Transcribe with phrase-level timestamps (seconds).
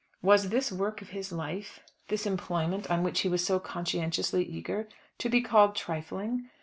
[0.23, 4.89] Was this work of his life, this employment on which he was so conscientiously eager,
[5.19, 6.49] to be called trifling?